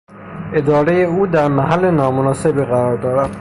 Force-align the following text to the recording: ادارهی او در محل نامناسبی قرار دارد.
ادارهی 0.53 1.03
او 1.03 1.27
در 1.27 1.47
محل 1.47 1.91
نامناسبی 1.91 2.61
قرار 2.61 2.97
دارد. 2.97 3.29